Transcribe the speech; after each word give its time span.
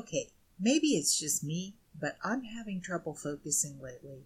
Okay, 0.00 0.28
maybe 0.58 0.96
it's 0.96 1.20
just 1.20 1.44
me, 1.44 1.74
but 2.00 2.16
I'm 2.24 2.42
having 2.44 2.80
trouble 2.80 3.14
focusing 3.14 3.78
lately, 3.82 4.24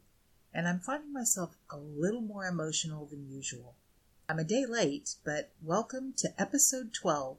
and 0.52 0.68
I'm 0.68 0.78
finding 0.78 1.12
myself 1.12 1.56
a 1.68 1.76
little 1.76 2.20
more 2.20 2.46
emotional 2.46 3.06
than 3.06 3.28
usual. 3.28 3.74
I'm 4.28 4.38
a 4.38 4.44
day 4.44 4.66
late, 4.66 5.16
but 5.24 5.50
welcome 5.60 6.14
to 6.18 6.40
episode 6.40 6.94
12 6.94 7.38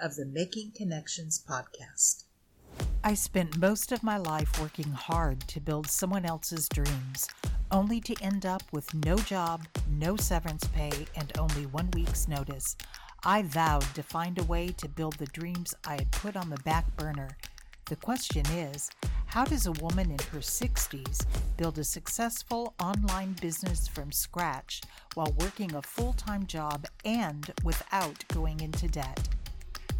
of 0.00 0.16
the 0.16 0.26
Making 0.26 0.72
Connections 0.72 1.40
podcast. 1.48 2.24
I 3.04 3.14
spent 3.14 3.56
most 3.56 3.92
of 3.92 4.02
my 4.02 4.16
life 4.16 4.60
working 4.60 4.90
hard 4.90 5.46
to 5.46 5.60
build 5.60 5.86
someone 5.86 6.26
else's 6.26 6.68
dreams, 6.68 7.28
only 7.70 8.00
to 8.00 8.20
end 8.20 8.44
up 8.44 8.64
with 8.72 8.92
no 8.94 9.14
job, 9.14 9.64
no 9.88 10.16
severance 10.16 10.64
pay, 10.74 11.06
and 11.14 11.32
only 11.38 11.66
one 11.66 11.92
week's 11.92 12.26
notice. 12.26 12.76
I 13.22 13.42
vowed 13.42 13.94
to 13.94 14.02
find 14.02 14.40
a 14.40 14.44
way 14.44 14.70
to 14.70 14.88
build 14.88 15.18
the 15.18 15.26
dreams 15.26 15.72
I 15.86 15.94
had 15.94 16.10
put 16.10 16.34
on 16.34 16.50
the 16.50 16.62
back 16.64 16.96
burner 16.96 17.28
the 17.86 17.96
question 17.96 18.44
is 18.46 18.90
how 19.26 19.44
does 19.44 19.66
a 19.66 19.72
woman 19.72 20.10
in 20.10 20.18
her 20.32 20.40
60s 20.40 21.24
build 21.56 21.78
a 21.78 21.84
successful 21.84 22.74
online 22.80 23.34
business 23.40 23.86
from 23.86 24.10
scratch 24.10 24.80
while 25.14 25.32
working 25.38 25.74
a 25.74 25.82
full 25.82 26.12
time 26.14 26.46
job 26.46 26.86
and 27.04 27.52
without 27.62 28.24
going 28.34 28.60
into 28.60 28.88
debt? 28.88 29.28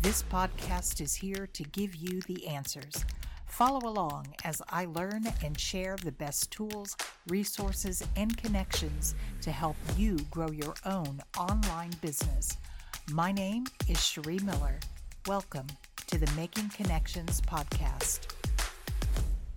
This 0.00 0.22
podcast 0.24 1.00
is 1.00 1.14
here 1.14 1.48
to 1.52 1.62
give 1.64 1.94
you 1.94 2.20
the 2.22 2.46
answers. 2.48 3.04
Follow 3.46 3.88
along 3.88 4.34
as 4.44 4.60
I 4.68 4.86
learn 4.86 5.24
and 5.44 5.58
share 5.58 5.96
the 5.96 6.12
best 6.12 6.50
tools, 6.50 6.96
resources, 7.28 8.02
and 8.16 8.36
connections 8.36 9.14
to 9.42 9.52
help 9.52 9.76
you 9.96 10.16
grow 10.30 10.50
your 10.50 10.74
own 10.84 11.20
online 11.38 11.92
business. 12.00 12.56
My 13.12 13.30
name 13.30 13.64
is 13.88 14.04
Cherie 14.04 14.40
Miller. 14.40 14.80
Welcome 15.26 15.66
to 16.06 16.18
the 16.18 16.30
Making 16.36 16.68
Connections 16.68 17.40
podcast. 17.40 18.20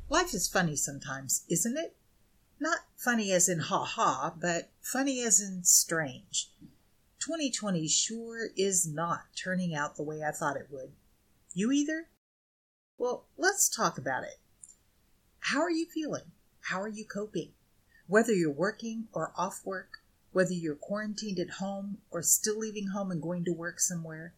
Life 0.09 0.33
is 0.33 0.47
funny 0.47 0.75
sometimes, 0.75 1.45
isn't 1.47 1.77
it? 1.77 1.95
Not 2.59 2.79
funny 2.97 3.31
as 3.31 3.47
in 3.47 3.59
ha 3.59 3.83
ha, 3.83 4.33
but 4.41 4.71
funny 4.81 5.21
as 5.21 5.39
in 5.39 5.63
strange. 5.63 6.49
2020 7.19 7.87
sure 7.87 8.49
is 8.57 8.87
not 8.87 9.25
turning 9.35 9.75
out 9.75 9.95
the 9.95 10.03
way 10.03 10.23
I 10.23 10.31
thought 10.31 10.57
it 10.57 10.69
would. 10.71 10.93
You 11.53 11.71
either? 11.71 12.07
Well, 12.97 13.25
let's 13.37 13.69
talk 13.69 13.99
about 13.99 14.23
it. 14.23 14.39
How 15.39 15.61
are 15.61 15.71
you 15.71 15.85
feeling? 15.85 16.31
How 16.61 16.81
are 16.81 16.89
you 16.89 17.05
coping? 17.05 17.51
Whether 18.07 18.33
you're 18.33 18.51
working 18.51 19.07
or 19.13 19.33
off 19.37 19.61
work, 19.63 19.99
whether 20.31 20.53
you're 20.53 20.75
quarantined 20.75 21.37
at 21.37 21.59
home 21.59 21.99
or 22.09 22.23
still 22.23 22.57
leaving 22.57 22.87
home 22.87 23.11
and 23.11 23.21
going 23.21 23.45
to 23.45 23.53
work 23.53 23.79
somewhere, 23.79 24.33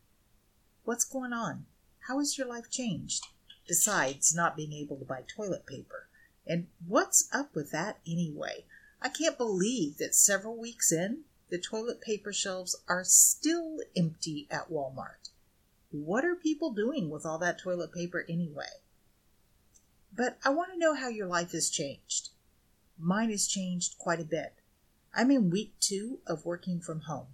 what's 0.84 1.06
going 1.06 1.32
on? 1.32 1.68
How 2.12 2.20
has 2.20 2.38
your 2.38 2.48
life 2.48 2.70
changed? 2.70 3.28
Besides 3.70 4.36
not 4.36 4.58
being 4.58 4.74
able 4.74 4.98
to 4.98 5.06
buy 5.06 5.22
toilet 5.22 5.66
paper. 5.66 6.10
And 6.46 6.68
what's 6.86 7.30
up 7.34 7.56
with 7.56 7.72
that 7.72 8.00
anyway? 8.06 8.66
I 9.02 9.08
can't 9.08 9.38
believe 9.38 9.98
that 10.00 10.14
several 10.14 10.58
weeks 10.58 10.92
in, 10.92 11.22
the 11.50 11.58
toilet 11.58 12.02
paper 12.02 12.34
shelves 12.34 12.76
are 12.90 13.06
still 13.06 13.78
empty 13.96 14.46
at 14.52 14.70
Walmart. 14.70 15.30
What 15.90 16.26
are 16.26 16.36
people 16.36 16.74
doing 16.74 17.10
with 17.10 17.26
all 17.26 17.38
that 17.38 17.60
toilet 17.60 17.94
paper 17.94 18.26
anyway? 18.28 18.82
But 20.14 20.38
I 20.44 20.50
want 20.50 20.74
to 20.74 20.78
know 20.78 20.96
how 20.96 21.08
your 21.08 21.28
life 21.28 21.54
has 21.54 21.70
changed. 21.70 22.32
Mine 23.00 23.32
has 23.32 23.48
changed 23.48 23.98
quite 23.98 24.20
a 24.20 24.26
bit. 24.26 24.56
I'm 25.16 25.32
in 25.32 25.50
week 25.50 25.76
two 25.80 26.20
of 26.28 26.44
working 26.44 26.82
from 26.82 27.04
home. 27.08 27.28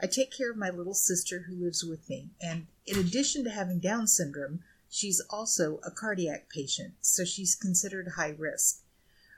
I 0.00 0.06
take 0.06 0.32
care 0.32 0.50
of 0.50 0.56
my 0.56 0.70
little 0.70 0.94
sister 0.94 1.40
who 1.40 1.54
lives 1.54 1.84
with 1.84 2.08
me, 2.08 2.30
and 2.40 2.66
in 2.84 2.98
addition 2.98 3.44
to 3.44 3.50
having 3.50 3.78
Down 3.78 4.06
syndrome, 4.06 4.62
she's 4.88 5.20
also 5.30 5.78
a 5.84 5.90
cardiac 5.90 6.48
patient, 6.48 6.94
so 7.00 7.24
she's 7.24 7.54
considered 7.54 8.08
high 8.16 8.34
risk. 8.36 8.82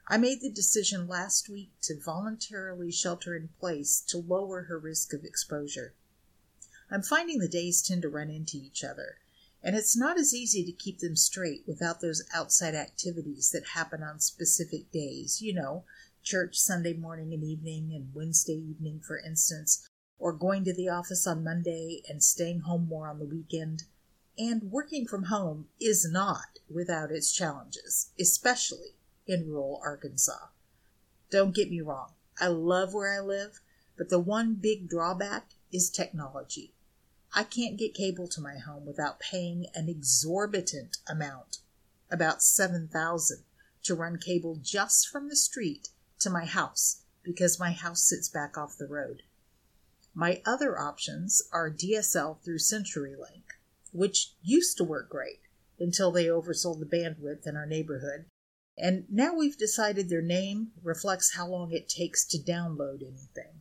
I 0.09 0.19
made 0.19 0.41
the 0.41 0.51
decision 0.51 1.09
last 1.09 1.49
week 1.49 1.73
to 1.83 2.01
voluntarily 2.01 2.91
shelter 2.91 3.37
in 3.37 3.49
place 3.61 4.01
to 4.09 4.19
lower 4.19 4.63
her 4.63 4.79
risk 4.79 5.13
of 5.13 5.25
exposure. 5.25 5.95
I'm 6.91 7.03
finding 7.03 7.41
the 7.41 7.49
days 7.49 7.83
tend 7.83 8.03
to 8.03 8.09
run 8.09 8.31
into 8.31 8.57
each 8.57 8.85
other, 8.85 9.19
and 9.63 9.75
it's 9.75 9.97
not 9.97 10.19
as 10.19 10.33
easy 10.33 10.65
to 10.65 10.73
keep 10.73 11.01
them 11.01 11.17
straight 11.17 11.65
without 11.67 12.01
those 12.01 12.23
outside 12.33 12.75
activities 12.75 13.51
that 13.51 13.75
happen 13.75 14.03
on 14.03 14.21
specific 14.21 14.91
days. 14.93 15.43
You 15.43 15.55
know, 15.55 15.85
church 16.23 16.57
Sunday 16.57 16.93
morning 16.95 17.35
and 17.35 17.43
evening, 17.43 17.93
and 17.93 18.15
Wednesday 18.15 18.55
evening, 18.55 19.01
for 19.01 19.19
instance, 19.19 19.89
or 20.19 20.33
going 20.33 20.65
to 20.65 20.73
the 20.73 20.89
office 20.89 21.27
on 21.27 21.45
Monday 21.45 22.03
and 22.09 22.23
staying 22.23 22.61
home 22.61 22.87
more 22.89 23.09
on 23.09 23.19
the 23.19 23.27
weekend. 23.27 23.85
And 24.39 24.71
working 24.71 25.07
from 25.07 25.25
home 25.25 25.69
is 25.81 26.11
not 26.11 26.59
without 26.73 27.11
its 27.11 27.33
challenges, 27.33 28.11
especially 28.19 28.97
in 29.27 29.49
rural 29.49 29.81
Arkansas. 29.85 30.49
Don't 31.31 31.55
get 31.55 31.71
me 31.71 31.81
wrong, 31.81 32.13
I 32.41 32.49
love 32.49 32.93
where 32.93 33.13
I 33.13 33.21
live, 33.21 33.61
but 33.97 34.11
the 34.11 34.19
one 34.19 34.55
big 34.55 34.89
drawback 34.89 35.53
is 35.73 35.91
technology. 35.91 36.75
I 37.35 37.45
can't 37.45 37.79
get 37.79 37.95
cable 37.95 38.29
to 38.29 38.41
my 38.41 38.57
home 38.59 38.87
without 38.87 39.21
paying 39.21 39.67
an 39.75 39.89
exorbitant 39.89 40.99
amount, 41.09 41.59
about 42.11 42.43
7000 42.43 43.45
to 43.83 43.95
run 43.95 44.19
cable 44.19 44.59
just 44.63 45.09
from 45.09 45.29
the 45.29 45.37
street 45.37 45.89
to 46.21 46.31
my 46.31 46.45
house 46.45 47.03
because 47.23 47.59
my 47.59 47.73
house 47.73 48.03
sits 48.03 48.29
back 48.29 48.57
off 48.57 48.77
the 48.79 48.87
road. 48.87 49.23
My 50.19 50.41
other 50.47 50.79
options 50.79 51.43
are 51.53 51.71
DSL 51.71 52.43
through 52.43 52.57
CenturyLink, 52.57 53.43
which 53.93 54.33
used 54.43 54.79
to 54.79 54.85
work 54.85 55.11
great 55.11 55.41
until 55.79 56.11
they 56.11 56.25
oversold 56.25 56.81
the 56.81 56.87
bandwidth 56.87 57.47
in 57.47 57.55
our 57.55 57.67
neighborhood. 57.67 58.25
And 58.79 59.05
now 59.11 59.35
we've 59.35 59.59
decided 59.59 60.09
their 60.09 60.23
name 60.23 60.69
reflects 60.83 61.37
how 61.37 61.47
long 61.47 61.71
it 61.71 61.91
takes 61.91 62.25
to 62.29 62.39
download 62.39 63.03
anything. 63.03 63.61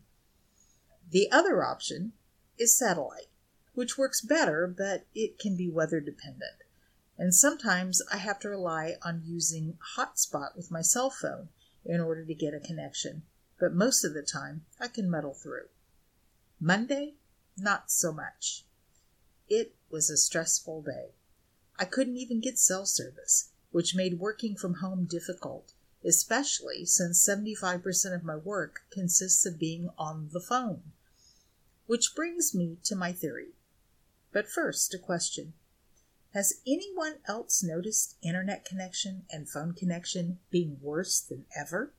The 1.11 1.29
other 1.29 1.61
option 1.61 2.13
is 2.57 2.79
satellite, 2.79 3.27
which 3.73 3.97
works 3.97 4.21
better, 4.21 4.65
but 4.65 5.07
it 5.13 5.37
can 5.37 5.57
be 5.57 5.69
weather 5.69 5.99
dependent. 5.99 6.63
And 7.17 7.35
sometimes 7.35 8.01
I 8.13 8.15
have 8.15 8.39
to 8.39 8.49
rely 8.49 8.95
on 9.03 9.23
using 9.25 9.77
hotspot 9.97 10.55
with 10.55 10.71
my 10.71 10.81
cell 10.81 11.09
phone 11.09 11.49
in 11.83 11.99
order 11.99 12.23
to 12.23 12.33
get 12.33 12.53
a 12.53 12.61
connection, 12.61 13.23
but 13.59 13.73
most 13.73 14.05
of 14.05 14.13
the 14.13 14.23
time 14.23 14.63
I 14.79 14.87
can 14.87 15.09
muddle 15.09 15.33
through. 15.33 15.67
Monday, 16.59 17.15
not 17.57 17.91
so 17.91 18.13
much. 18.13 18.65
It 19.49 19.75
was 19.89 20.09
a 20.09 20.17
stressful 20.17 20.83
day. 20.83 21.09
I 21.77 21.85
couldn't 21.85 22.17
even 22.17 22.39
get 22.39 22.57
cell 22.57 22.85
service, 22.85 23.49
which 23.71 23.95
made 23.95 24.19
working 24.19 24.55
from 24.55 24.75
home 24.75 25.05
difficult, 25.05 25.73
especially 26.03 26.85
since 26.85 27.27
75% 27.27 28.15
of 28.15 28.23
my 28.23 28.37
work 28.37 28.83
consists 28.89 29.45
of 29.45 29.59
being 29.59 29.89
on 29.97 30.29
the 30.31 30.39
phone. 30.39 30.93
Which 31.87 32.15
brings 32.15 32.55
me 32.55 32.77
to 32.85 32.95
my 32.95 33.11
theory. 33.11 33.49
But 34.31 34.47
first, 34.47 34.93
a 34.93 34.97
question. 34.97 35.53
Has 36.33 36.61
anyone 36.65 37.15
else 37.27 37.63
noticed 37.63 38.15
internet 38.21 38.65
connection 38.65 39.25
and 39.29 39.49
phone 39.49 39.73
connection 39.73 40.39
being 40.49 40.77
worse 40.81 41.19
than 41.19 41.45
ever? 41.55 41.93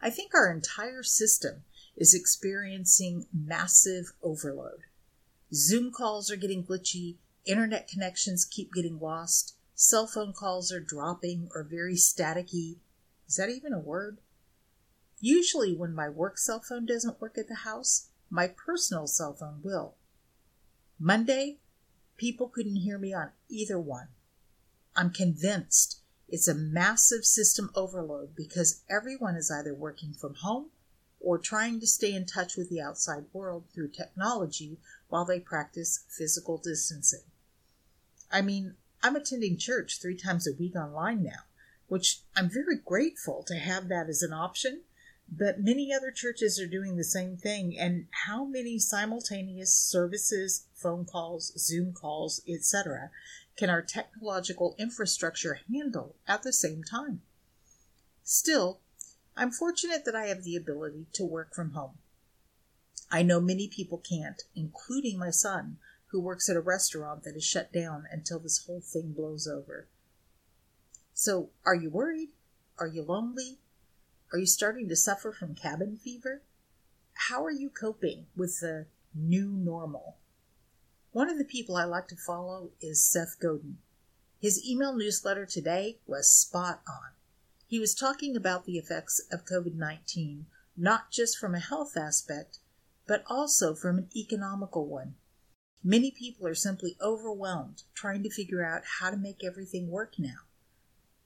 I 0.00 0.10
think 0.10 0.34
our 0.34 0.50
entire 0.50 1.02
system 1.02 1.64
is 1.96 2.14
experiencing 2.14 3.26
massive 3.32 4.12
overload. 4.22 4.82
Zoom 5.52 5.90
calls 5.90 6.30
are 6.30 6.36
getting 6.36 6.64
glitchy, 6.64 7.16
internet 7.44 7.88
connections 7.88 8.44
keep 8.44 8.72
getting 8.72 8.98
lost, 9.00 9.54
cell 9.74 10.06
phone 10.06 10.32
calls 10.32 10.72
are 10.72 10.80
dropping 10.80 11.48
or 11.54 11.62
very 11.62 11.94
staticky. 11.94 12.76
Is 13.28 13.36
that 13.36 13.48
even 13.48 13.72
a 13.72 13.78
word? 13.78 14.18
Usually, 15.20 15.74
when 15.74 15.94
my 15.94 16.08
work 16.08 16.38
cell 16.38 16.60
phone 16.60 16.84
doesn't 16.84 17.20
work 17.20 17.38
at 17.38 17.48
the 17.48 17.56
house, 17.56 18.08
my 18.28 18.48
personal 18.48 19.06
cell 19.06 19.32
phone 19.32 19.60
will. 19.62 19.94
Monday, 20.98 21.58
people 22.16 22.48
couldn't 22.48 22.76
hear 22.76 22.98
me 22.98 23.14
on 23.14 23.30
either 23.48 23.78
one. 23.78 24.08
I'm 24.94 25.10
convinced 25.10 26.00
it's 26.28 26.48
a 26.48 26.54
massive 26.54 27.24
system 27.24 27.70
overload 27.74 28.34
because 28.34 28.82
everyone 28.90 29.36
is 29.36 29.50
either 29.50 29.74
working 29.74 30.12
from 30.12 30.34
home 30.34 30.70
or 31.20 31.38
trying 31.38 31.80
to 31.80 31.86
stay 31.86 32.14
in 32.14 32.26
touch 32.26 32.56
with 32.56 32.68
the 32.70 32.80
outside 32.80 33.24
world 33.32 33.64
through 33.74 33.88
technology 33.88 34.78
while 35.08 35.24
they 35.24 35.40
practice 35.40 36.04
physical 36.08 36.58
distancing. 36.58 37.22
I 38.30 38.42
mean, 38.42 38.74
I'm 39.02 39.16
attending 39.16 39.56
church 39.56 40.00
three 40.00 40.16
times 40.16 40.46
a 40.46 40.56
week 40.58 40.74
online 40.76 41.22
now, 41.22 41.44
which 41.88 42.20
I'm 42.36 42.50
very 42.50 42.76
grateful 42.76 43.44
to 43.46 43.54
have 43.54 43.88
that 43.88 44.08
as 44.08 44.22
an 44.22 44.32
option. 44.32 44.82
But 45.28 45.60
many 45.60 45.92
other 45.92 46.12
churches 46.12 46.60
are 46.60 46.68
doing 46.68 46.96
the 46.96 47.04
same 47.04 47.36
thing. 47.36 47.76
And 47.76 48.06
how 48.26 48.44
many 48.44 48.78
simultaneous 48.78 49.74
services, 49.74 50.66
phone 50.74 51.04
calls, 51.04 51.52
Zoom 51.58 51.92
calls, 51.92 52.40
etc., 52.48 53.10
can 53.56 53.70
our 53.70 53.82
technological 53.82 54.76
infrastructure 54.78 55.60
handle 55.68 56.14
at 56.28 56.42
the 56.42 56.52
same 56.52 56.84
time? 56.84 57.22
Still, 58.22 58.80
I'm 59.36 59.50
fortunate 59.50 60.04
that 60.06 60.14
I 60.14 60.26
have 60.26 60.44
the 60.44 60.56
ability 60.56 61.06
to 61.12 61.24
work 61.24 61.54
from 61.54 61.72
home. 61.72 61.98
I 63.10 63.22
know 63.22 63.40
many 63.40 63.68
people 63.68 63.98
can't, 63.98 64.42
including 64.54 65.18
my 65.18 65.30
son, 65.30 65.76
who 66.06 66.20
works 66.20 66.48
at 66.48 66.56
a 66.56 66.60
restaurant 66.60 67.24
that 67.24 67.36
is 67.36 67.44
shut 67.44 67.72
down 67.72 68.06
until 68.10 68.38
this 68.38 68.64
whole 68.64 68.80
thing 68.80 69.12
blows 69.12 69.46
over. 69.46 69.86
So, 71.12 71.50
are 71.64 71.74
you 71.74 71.90
worried? 71.90 72.30
Are 72.78 72.86
you 72.86 73.02
lonely? 73.02 73.58
Are 74.32 74.38
you 74.38 74.46
starting 74.46 74.88
to 74.88 74.96
suffer 74.96 75.32
from 75.32 75.54
cabin 75.54 75.96
fever? 75.96 76.42
How 77.28 77.44
are 77.44 77.52
you 77.52 77.70
coping 77.70 78.26
with 78.36 78.60
the 78.60 78.86
new 79.14 79.50
normal? 79.50 80.16
One 81.12 81.30
of 81.30 81.38
the 81.38 81.44
people 81.44 81.76
I 81.76 81.84
like 81.84 82.08
to 82.08 82.16
follow 82.16 82.70
is 82.80 83.02
Seth 83.02 83.36
Godin. 83.40 83.78
His 84.40 84.66
email 84.66 84.94
newsletter 84.94 85.46
today 85.46 85.98
was 86.06 86.28
spot 86.28 86.82
on. 86.88 87.15
He 87.68 87.80
was 87.80 87.94
talking 87.94 88.36
about 88.36 88.64
the 88.64 88.78
effects 88.78 89.20
of 89.32 89.44
COVID 89.44 89.74
19, 89.74 90.46
not 90.76 91.10
just 91.10 91.36
from 91.36 91.54
a 91.54 91.60
health 91.60 91.96
aspect, 91.96 92.58
but 93.06 93.24
also 93.28 93.74
from 93.74 93.98
an 93.98 94.08
economical 94.14 94.86
one. 94.86 95.16
Many 95.82 96.10
people 96.10 96.46
are 96.46 96.54
simply 96.54 96.96
overwhelmed 97.00 97.82
trying 97.94 98.22
to 98.22 98.30
figure 98.30 98.64
out 98.64 98.82
how 98.98 99.10
to 99.10 99.16
make 99.16 99.42
everything 99.42 99.90
work 99.90 100.14
now. 100.18 100.46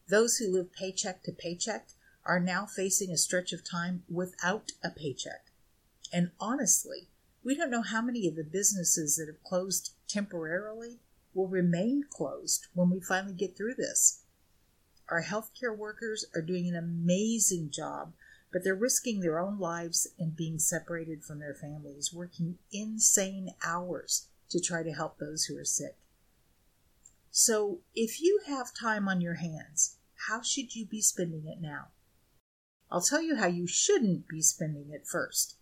Those 0.08 0.36
who 0.36 0.50
live 0.52 0.72
paycheck 0.72 1.22
to 1.24 1.32
paycheck 1.32 1.88
are 2.24 2.40
now 2.40 2.66
facing 2.66 3.10
a 3.10 3.16
stretch 3.16 3.52
of 3.52 3.68
time 3.68 4.02
without 4.08 4.72
a 4.82 4.90
paycheck. 4.90 5.52
And 6.12 6.30
honestly, 6.40 7.08
we 7.44 7.54
don't 7.54 7.70
know 7.70 7.82
how 7.82 8.02
many 8.02 8.26
of 8.28 8.36
the 8.36 8.44
businesses 8.44 9.16
that 9.16 9.28
have 9.28 9.42
closed 9.42 9.92
temporarily 10.08 11.00
will 11.32 11.48
remain 11.48 12.04
closed 12.10 12.66
when 12.74 12.90
we 12.90 13.00
finally 13.00 13.34
get 13.34 13.56
through 13.56 13.74
this. 13.74 14.19
Our 15.10 15.24
healthcare 15.24 15.76
workers 15.76 16.24
are 16.36 16.42
doing 16.42 16.68
an 16.68 16.76
amazing 16.76 17.70
job, 17.70 18.12
but 18.52 18.62
they're 18.62 18.76
risking 18.76 19.20
their 19.20 19.40
own 19.40 19.58
lives 19.58 20.06
and 20.18 20.36
being 20.36 20.60
separated 20.60 21.24
from 21.24 21.40
their 21.40 21.54
families, 21.54 22.12
working 22.12 22.58
insane 22.72 23.54
hours 23.66 24.28
to 24.50 24.60
try 24.60 24.84
to 24.84 24.92
help 24.92 25.18
those 25.18 25.44
who 25.44 25.58
are 25.58 25.64
sick. 25.64 25.96
So, 27.32 27.80
if 27.94 28.20
you 28.20 28.40
have 28.46 28.74
time 28.74 29.08
on 29.08 29.20
your 29.20 29.34
hands, 29.34 29.96
how 30.28 30.42
should 30.42 30.76
you 30.76 30.86
be 30.86 31.00
spending 31.00 31.46
it 31.46 31.60
now? 31.60 31.88
I'll 32.90 33.00
tell 33.00 33.22
you 33.22 33.36
how 33.36 33.46
you 33.46 33.66
shouldn't 33.66 34.28
be 34.28 34.42
spending 34.42 34.90
it 34.90 35.06
first. 35.06 35.56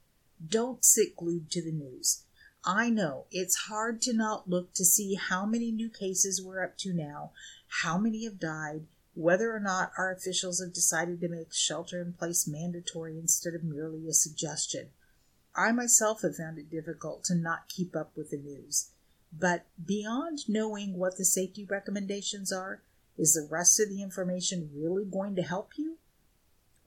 Don't 0.47 0.85
sit 0.85 1.17
glued 1.17 1.51
to 1.53 1.63
the 1.63 1.73
news. 1.73 2.25
I 2.65 2.91
know 2.91 3.27
it's 3.31 3.67
hard 3.69 4.03
to 4.03 4.13
not 4.13 4.49
look 4.49 4.75
to 4.75 4.85
see 4.85 5.15
how 5.15 5.47
many 5.47 5.71
new 5.71 5.89
cases 5.89 6.43
we're 6.43 6.63
up 6.63 6.77
to 6.79 6.93
now, 6.93 7.33
how 7.83 7.99
many 7.99 8.25
have 8.25 8.41
died, 8.41 8.87
whether 9.19 9.53
or 9.53 9.59
not 9.59 9.91
our 9.99 10.13
officials 10.13 10.61
have 10.61 10.73
decided 10.73 11.21
to 11.21 11.29
make 11.29 11.53
shelter 11.53 12.01
in 12.01 12.13
place 12.13 12.47
mandatory 12.47 13.19
instead 13.19 13.53
of 13.53 13.65
merely 13.65 14.07
a 14.09 14.13
suggestion. 14.13 14.91
I 15.57 15.73
myself 15.73 16.23
have 16.23 16.37
found 16.37 16.57
it 16.57 16.71
difficult 16.71 17.25
to 17.25 17.35
not 17.35 17.69
keep 17.69 17.97
up 17.97 18.17
with 18.17 18.31
the 18.31 18.37
news. 18.37 18.91
But 19.37 19.67
beyond 19.85 20.49
knowing 20.49 20.97
what 20.97 21.17
the 21.17 21.25
safety 21.25 21.67
recommendations 21.69 22.53
are, 22.53 22.81
is 23.17 23.35
the 23.35 23.49
rest 23.51 23.81
of 23.81 23.89
the 23.89 24.03
information 24.03 24.71
really 24.73 25.05
going 25.05 25.35
to 25.35 25.43
help 25.43 25.73
you? 25.77 25.99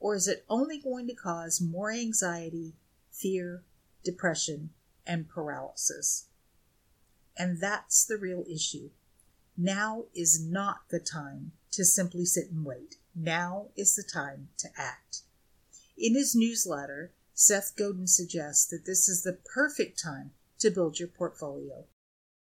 Or 0.00 0.14
is 0.14 0.26
it 0.26 0.46
only 0.48 0.78
going 0.78 1.06
to 1.08 1.14
cause 1.14 1.60
more 1.60 1.92
anxiety, 1.92 2.72
fear, 3.10 3.62
depression, 4.02 4.70
and 5.06 5.28
paralysis? 5.28 6.28
And 7.36 7.60
that's 7.60 8.06
the 8.06 8.16
real 8.16 8.46
issue. 8.50 8.88
Now 9.56 10.04
is 10.14 10.44
not 10.44 10.88
the 10.88 11.00
time 11.00 11.52
to 11.72 11.84
simply 11.84 12.24
sit 12.24 12.50
and 12.50 12.64
wait. 12.64 12.96
Now 13.14 13.68
is 13.76 13.94
the 13.94 14.02
time 14.02 14.48
to 14.58 14.68
act. 14.76 15.22
In 15.96 16.14
his 16.14 16.34
newsletter, 16.34 17.12
Seth 17.34 17.74
Godin 17.76 18.06
suggests 18.06 18.66
that 18.66 18.84
this 18.86 19.08
is 19.08 19.22
the 19.22 19.38
perfect 19.54 20.02
time 20.02 20.32
to 20.58 20.70
build 20.70 20.98
your 20.98 21.08
portfolio. 21.08 21.84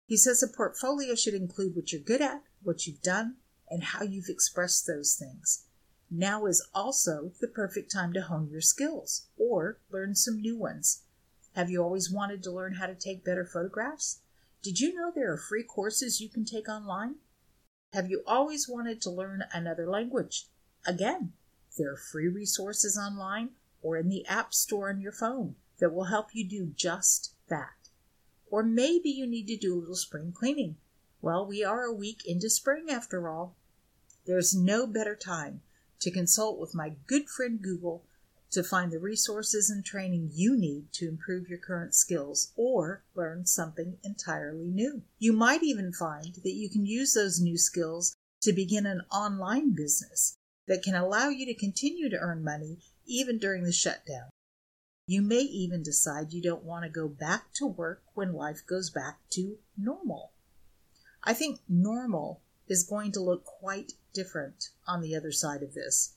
He 0.07 0.17
says 0.17 0.43
a 0.43 0.47
portfolio 0.47 1.15
should 1.15 1.33
include 1.33 1.75
what 1.75 1.91
you're 1.91 2.01
good 2.01 2.21
at, 2.21 2.43
what 2.61 2.85
you've 2.85 3.01
done, 3.01 3.37
and 3.69 3.83
how 3.83 4.03
you've 4.03 4.29
expressed 4.29 4.85
those 4.85 5.15
things. 5.15 5.65
Now 6.09 6.45
is 6.45 6.65
also 6.73 7.31
the 7.41 7.47
perfect 7.47 7.91
time 7.91 8.13
to 8.13 8.21
hone 8.21 8.47
your 8.49 8.61
skills 8.61 9.27
or 9.37 9.79
learn 9.89 10.15
some 10.15 10.39
new 10.39 10.57
ones. 10.57 11.03
Have 11.55 11.69
you 11.69 11.81
always 11.81 12.11
wanted 12.11 12.43
to 12.43 12.51
learn 12.51 12.75
how 12.75 12.85
to 12.85 12.95
take 12.95 13.25
better 13.25 13.45
photographs? 13.45 14.19
Did 14.65 14.79
you 14.79 14.95
know 14.95 15.11
there 15.13 15.31
are 15.31 15.37
free 15.37 15.61
courses 15.61 16.19
you 16.19 16.27
can 16.27 16.43
take 16.43 16.67
online? 16.67 17.17
Have 17.93 18.09
you 18.09 18.23
always 18.25 18.67
wanted 18.67 18.99
to 19.01 19.11
learn 19.11 19.43
another 19.53 19.87
language? 19.87 20.47
Again, 20.87 21.33
there 21.77 21.91
are 21.91 21.97
free 22.11 22.27
resources 22.27 22.97
online 22.97 23.51
or 23.83 23.95
in 23.95 24.09
the 24.09 24.25
App 24.25 24.55
Store 24.55 24.89
on 24.89 25.01
your 25.01 25.11
phone 25.11 25.53
that 25.77 25.93
will 25.93 26.05
help 26.05 26.33
you 26.33 26.43
do 26.49 26.73
just 26.75 27.35
that. 27.47 27.89
Or 28.49 28.63
maybe 28.63 29.09
you 29.09 29.27
need 29.27 29.45
to 29.49 29.55
do 29.55 29.75
a 29.75 29.77
little 29.77 29.95
spring 29.95 30.33
cleaning. 30.35 30.77
Well, 31.21 31.45
we 31.45 31.63
are 31.63 31.83
a 31.83 31.93
week 31.93 32.25
into 32.25 32.49
spring 32.49 32.89
after 32.89 33.29
all. 33.29 33.55
There's 34.25 34.55
no 34.55 34.87
better 34.87 35.15
time 35.15 35.61
to 35.99 36.09
consult 36.09 36.57
with 36.57 36.73
my 36.73 36.93
good 37.05 37.29
friend 37.29 37.61
Google 37.61 38.03
to 38.55 38.63
find 38.63 38.89
the 38.89 38.99
resources 38.99 39.69
and 39.69 39.83
training 39.83 40.29
you 40.33 40.57
need 40.57 40.85
to 40.93 41.09
improve 41.09 41.49
your 41.49 41.59
current 41.59 41.93
skills 41.93 42.53
or 42.55 43.03
learn 43.13 43.45
something 43.45 43.97
entirely 44.01 44.67
new. 44.67 45.01
You 45.19 45.33
might 45.33 45.61
even 45.61 45.91
find 45.91 46.35
that 46.41 46.53
you 46.53 46.69
can 46.69 46.85
use 46.85 47.13
those 47.13 47.41
new 47.41 47.57
skills 47.57 48.15
to 48.43 48.53
begin 48.53 48.85
an 48.85 49.01
online 49.11 49.75
business 49.75 50.37
that 50.69 50.83
can 50.83 50.95
allow 50.95 51.27
you 51.27 51.45
to 51.47 51.53
continue 51.53 52.09
to 52.09 52.17
earn 52.17 52.45
money 52.45 52.77
even 53.05 53.39
during 53.39 53.65
the 53.65 53.73
shutdown. 53.73 54.29
You 55.05 55.21
may 55.21 55.41
even 55.41 55.83
decide 55.83 56.31
you 56.31 56.41
don't 56.41 56.63
want 56.63 56.85
to 56.85 56.89
go 56.89 57.09
back 57.09 57.51
to 57.55 57.67
work 57.67 58.03
when 58.13 58.31
life 58.31 58.61
goes 58.65 58.89
back 58.89 59.17
to 59.31 59.57
normal. 59.77 60.31
I 61.25 61.33
think 61.33 61.59
normal 61.67 62.39
is 62.69 62.87
going 62.87 63.11
to 63.11 63.19
look 63.19 63.43
quite 63.43 63.91
different 64.13 64.69
on 64.87 65.01
the 65.01 65.13
other 65.13 65.33
side 65.33 65.61
of 65.61 65.73
this. 65.73 66.13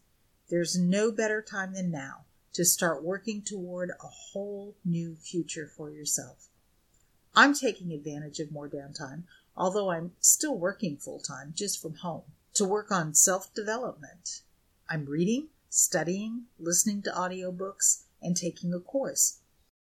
There's 0.49 0.79
no 0.79 1.11
better 1.11 1.43
time 1.43 1.75
than 1.75 1.91
now 1.91 2.27
to 2.59 2.65
start 2.65 3.05
working 3.05 3.41
toward 3.41 3.91
a 3.91 4.09
whole 4.09 4.75
new 4.85 5.15
future 5.15 5.71
for 5.77 5.93
yourself. 5.93 6.49
I'm 7.33 7.55
taking 7.55 7.93
advantage 7.93 8.41
of 8.41 8.51
more 8.51 8.69
downtime, 8.69 9.23
although 9.57 9.93
I'm 9.93 10.11
still 10.19 10.59
working 10.59 10.97
full 10.97 11.21
time 11.21 11.53
just 11.55 11.81
from 11.81 11.95
home, 11.95 12.25
to 12.55 12.65
work 12.65 12.91
on 12.91 13.15
self 13.15 13.55
development. 13.55 14.41
I'm 14.91 15.05
reading, 15.05 15.51
studying, 15.69 16.47
listening 16.59 17.01
to 17.03 17.13
audiobooks, 17.13 18.03
and 18.21 18.37
taking 18.37 18.75
a 18.75 18.81
course. 18.81 19.39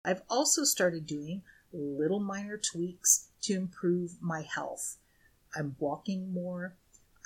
I've 0.04 0.24
also 0.28 0.64
started 0.64 1.06
doing 1.06 1.44
little 1.72 2.20
minor 2.20 2.58
tweaks 2.58 3.28
to 3.44 3.54
improve 3.54 4.20
my 4.20 4.42
health. 4.42 4.98
I'm 5.56 5.76
walking 5.78 6.34
more, 6.34 6.78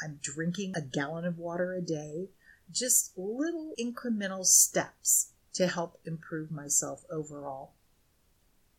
I'm 0.04 0.20
drinking 0.22 0.74
a 0.76 0.82
gallon 0.82 1.24
of 1.24 1.38
water 1.38 1.72
a 1.72 1.82
day, 1.82 2.28
just 2.72 3.18
little 3.18 3.74
incremental 3.80 4.46
steps 4.46 5.32
to 5.54 5.68
help 5.68 6.00
improve 6.06 6.52
myself 6.52 7.04
overall. 7.12 7.74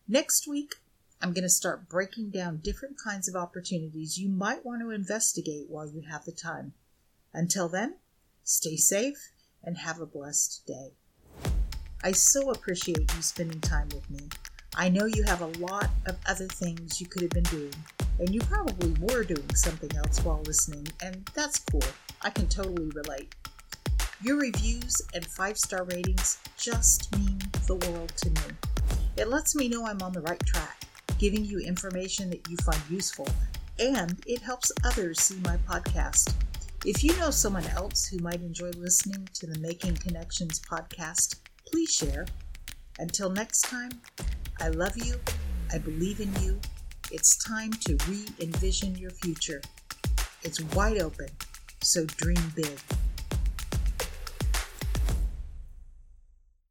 Next 0.06 0.46
week, 0.48 0.76
I'm 1.22 1.32
going 1.32 1.44
to 1.44 1.50
start 1.50 1.88
breaking 1.88 2.30
down 2.30 2.62
different 2.64 2.96
kinds 2.98 3.28
of 3.28 3.36
opportunities 3.36 4.18
you 4.18 4.28
might 4.28 4.64
want 4.64 4.80
to 4.80 4.90
investigate 4.90 5.66
while 5.68 5.86
you 5.86 6.02
have 6.10 6.24
the 6.24 6.32
time. 6.32 6.72
Until 7.34 7.68
then, 7.68 7.96
stay 8.42 8.76
safe 8.76 9.30
and 9.62 9.76
have 9.78 10.00
a 10.00 10.06
blessed 10.06 10.66
day. 10.66 10.92
I 12.02 12.12
so 12.12 12.50
appreciate 12.50 13.14
you 13.14 13.22
spending 13.22 13.60
time 13.60 13.88
with 13.92 14.08
me. 14.08 14.30
I 14.74 14.88
know 14.88 15.04
you 15.04 15.22
have 15.24 15.42
a 15.42 15.58
lot 15.58 15.90
of 16.06 16.16
other 16.26 16.46
things 16.46 17.00
you 17.00 17.06
could 17.06 17.22
have 17.22 17.32
been 17.32 17.42
doing, 17.44 17.74
and 18.18 18.32
you 18.32 18.40
probably 18.40 18.94
were 19.00 19.24
doing 19.24 19.54
something 19.54 19.94
else 19.96 20.20
while 20.20 20.40
listening, 20.46 20.88
and 21.02 21.28
that's 21.34 21.58
cool. 21.58 21.82
I 22.22 22.30
can 22.30 22.48
totally 22.48 22.88
relate. 22.90 23.34
Your 24.22 24.36
reviews 24.36 25.00
and 25.14 25.24
five 25.24 25.56
star 25.56 25.84
ratings 25.84 26.38
just 26.58 27.10
mean 27.16 27.38
the 27.66 27.76
world 27.76 28.12
to 28.18 28.28
me. 28.28 28.54
It 29.16 29.28
lets 29.28 29.56
me 29.56 29.66
know 29.66 29.86
I'm 29.86 30.02
on 30.02 30.12
the 30.12 30.20
right 30.20 30.44
track, 30.44 30.82
giving 31.18 31.42
you 31.42 31.58
information 31.58 32.28
that 32.28 32.46
you 32.46 32.58
find 32.58 32.82
useful, 32.90 33.26
and 33.78 34.22
it 34.26 34.42
helps 34.42 34.70
others 34.84 35.20
see 35.20 35.38
my 35.42 35.56
podcast. 35.66 36.34
If 36.84 37.02
you 37.02 37.16
know 37.16 37.30
someone 37.30 37.66
else 37.68 38.08
who 38.08 38.18
might 38.18 38.42
enjoy 38.42 38.68
listening 38.76 39.26
to 39.32 39.46
the 39.46 39.58
Making 39.58 39.96
Connections 39.96 40.60
podcast, 40.60 41.36
please 41.66 41.90
share. 41.90 42.26
Until 42.98 43.30
next 43.30 43.62
time, 43.62 44.02
I 44.60 44.68
love 44.68 44.98
you. 44.98 45.14
I 45.72 45.78
believe 45.78 46.20
in 46.20 46.30
you. 46.42 46.60
It's 47.10 47.42
time 47.42 47.72
to 47.86 47.96
re 48.06 48.26
envision 48.38 48.96
your 48.96 49.12
future. 49.12 49.62
It's 50.42 50.60
wide 50.74 50.98
open, 50.98 51.28
so 51.80 52.04
dream 52.04 52.52
big. 52.54 52.78